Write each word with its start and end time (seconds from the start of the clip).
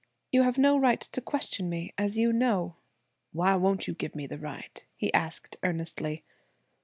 "You 0.31 0.41
have 0.41 0.57
no 0.57 0.79
right 0.79 0.99
to 1.01 1.21
question 1.21 1.69
me 1.69 1.93
as 1.95 2.17
you 2.17 2.33
know." 2.33 2.75
"Why 3.33 3.53
won't 3.53 3.87
you 3.87 3.93
give 3.93 4.15
me 4.15 4.25
the 4.25 4.39
right?" 4.39 4.83
he 4.97 5.13
asked 5.13 5.57
earnestly. 5.61 6.23